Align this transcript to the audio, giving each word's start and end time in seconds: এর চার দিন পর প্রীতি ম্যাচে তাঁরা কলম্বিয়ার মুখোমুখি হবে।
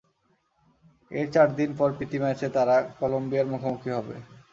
এর 1.11 1.27
চার 1.33 1.47
দিন 1.55 1.69
পর 1.79 1.89
প্রীতি 1.97 2.17
ম্যাচে 2.23 2.47
তাঁরা 2.55 2.77
কলম্বিয়ার 2.99 3.51
মুখোমুখি 3.51 3.89
হবে। 3.97 4.15